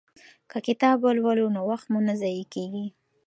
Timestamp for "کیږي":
2.53-2.85